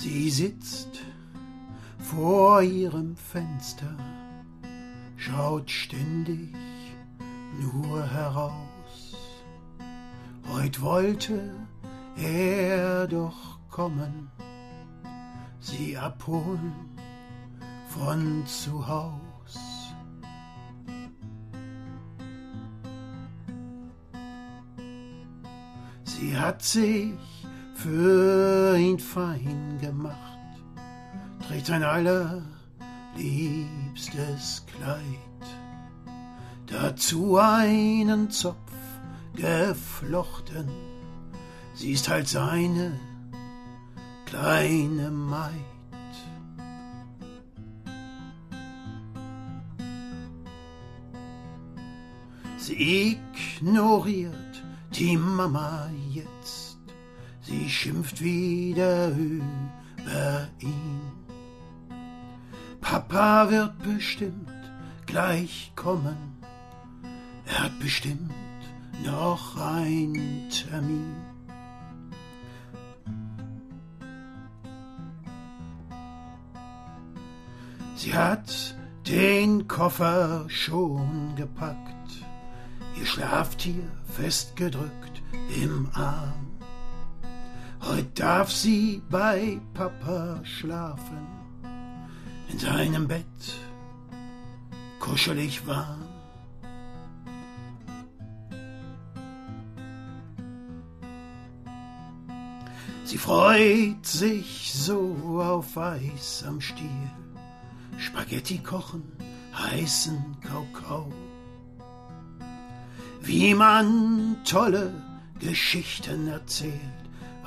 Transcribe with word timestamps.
Sie 0.00 0.30
sitzt 0.30 1.00
vor 1.98 2.62
ihrem 2.62 3.16
Fenster, 3.16 3.96
schaut 5.16 5.68
ständig 5.68 6.54
nur 7.60 8.08
heraus. 8.08 9.16
Heut 10.48 10.80
wollte 10.80 11.52
er 12.16 13.08
doch 13.08 13.58
kommen, 13.68 14.30
sie 15.58 15.98
abholen 15.98 16.72
von 17.88 18.46
zu 18.46 18.86
Haus. 18.86 19.58
Sie 26.04 26.36
hat 26.36 26.62
sich 26.62 27.37
für 27.78 28.76
ihn 28.76 28.98
fein 28.98 29.78
gemacht, 29.80 30.16
trägt 31.46 31.66
sein 31.66 31.84
allerliebstes 31.84 34.66
Kleid, 34.66 34.98
dazu 36.66 37.38
einen 37.38 38.28
Zopf 38.30 38.72
geflochten, 39.34 40.68
sie 41.74 41.92
ist 41.92 42.08
halt 42.08 42.26
seine 42.26 42.98
kleine 44.26 45.12
Maid. 45.12 45.52
Sie 52.56 53.20
ignoriert 53.60 54.64
die 54.92 55.16
Mama 55.16 55.88
jetzt, 56.10 56.67
sie 57.48 57.68
schimpft 57.68 58.22
wieder 58.22 59.08
über 59.08 60.48
ihn. 60.60 61.00
Papa 62.80 63.50
wird 63.50 63.78
bestimmt 63.82 64.48
gleich 65.06 65.72
kommen, 65.74 66.36
er 67.46 67.64
hat 67.64 67.78
bestimmt 67.80 68.32
noch 69.04 69.56
einen 69.56 70.48
Termin. 70.50 71.16
Sie 77.96 78.14
hat 78.14 78.76
den 79.06 79.66
Koffer 79.66 80.44
schon 80.48 81.34
gepackt 81.34 81.88
ihr 82.98 83.06
Schlaftier 83.06 83.84
festgedrückt 84.16 85.22
im 85.62 85.88
Arm. 85.94 86.47
Heut 87.88 88.20
darf 88.20 88.52
sie 88.52 89.00
bei 89.08 89.58
Papa 89.72 90.40
schlafen, 90.44 91.26
in 92.50 92.58
seinem 92.58 93.08
Bett, 93.08 93.24
kuschelig 95.00 95.66
warm. 95.66 96.04
Sie 103.04 103.16
freut 103.16 104.04
sich 104.04 104.70
so 104.74 105.40
auf 105.42 105.78
Eis 105.78 106.44
am 106.46 106.60
Stiel, 106.60 107.10
Spaghetti 107.96 108.58
kochen, 108.58 109.02
heißen 109.54 110.36
Kakao. 110.42 111.10
Wie 113.22 113.54
man 113.54 114.36
tolle 114.44 114.92
Geschichten 115.40 116.28
erzählt, 116.28 116.97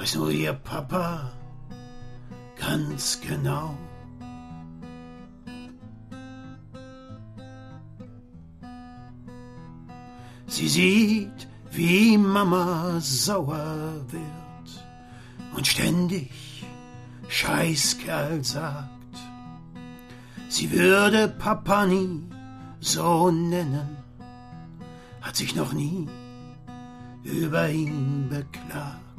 weiß 0.01 0.15
nur 0.15 0.31
ihr 0.31 0.53
Papa 0.53 1.31
ganz 2.59 3.21
genau. 3.21 3.77
Sie 10.47 10.67
sieht, 10.67 11.47
wie 11.69 12.17
Mama 12.17 12.99
sauer 12.99 14.03
wird 14.07 14.69
und 15.55 15.67
ständig 15.67 16.65
Scheißkerl 17.27 18.43
sagt. 18.43 19.17
Sie 20.49 20.71
würde 20.71 21.27
Papa 21.27 21.85
nie 21.85 22.23
so 22.79 23.29
nennen 23.29 23.97
hat 25.21 25.35
sich 25.35 25.55
noch 25.55 25.73
nie 25.73 26.07
über 27.23 27.69
ihn 27.69 28.29
beklagt. 28.29 29.10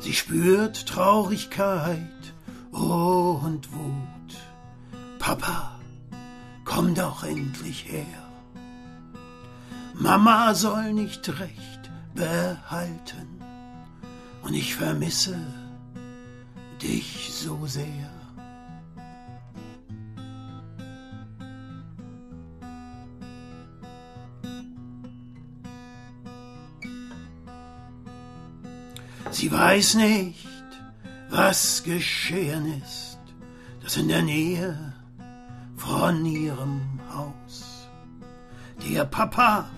Sie 0.00 0.12
spürt 0.12 0.86
Traurigkeit 0.86 2.34
und 2.70 3.72
Wut. 3.72 4.36
Papa, 5.18 5.78
komm 6.64 6.94
doch 6.94 7.24
endlich 7.24 7.86
her. 7.86 8.04
Mama 9.94 10.54
soll 10.54 10.92
nicht 10.92 11.28
recht 11.40 11.90
behalten 12.14 13.42
und 14.42 14.54
ich 14.54 14.74
vermisse 14.74 15.36
dich 16.80 17.30
so 17.32 17.66
sehr. 17.66 18.17
Sie 29.30 29.52
weiß 29.52 29.94
nicht, 29.96 30.48
was 31.28 31.82
geschehen 31.82 32.80
ist, 32.82 33.18
dass 33.82 33.96
in 33.96 34.08
der 34.08 34.22
Nähe 34.22 34.94
von 35.76 36.24
ihrem 36.24 36.80
Haus 37.12 37.88
der 38.90 39.04
Papa 39.04 39.68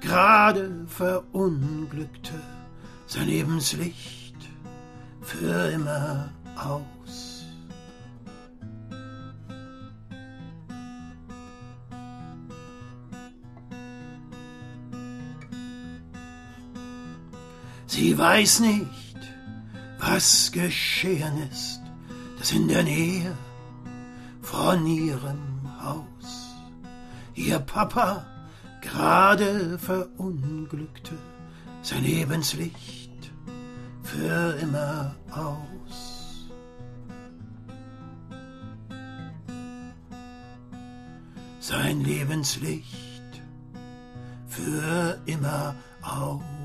gerade 0.00 0.86
verunglückte, 0.86 2.32
sein 3.06 3.26
Lebenslicht 3.26 4.36
für 5.20 5.70
immer 5.70 6.30
aus. 6.56 7.23
Sie 17.94 18.18
weiß 18.18 18.58
nicht, 18.58 19.20
was 20.00 20.50
geschehen 20.50 21.48
ist, 21.48 21.80
dass 22.36 22.50
in 22.50 22.66
der 22.66 22.82
Nähe 22.82 23.38
von 24.42 24.84
ihrem 24.84 25.62
Haus 25.80 26.56
ihr 27.36 27.60
Papa 27.60 28.26
gerade 28.80 29.78
verunglückte, 29.78 31.16
sein 31.82 32.02
Lebenslicht 32.02 33.30
für 34.02 34.58
immer 34.60 35.14
aus. 35.30 36.48
Sein 41.60 42.00
Lebenslicht 42.00 43.40
für 44.48 45.16
immer 45.26 45.76
aus. 46.02 46.63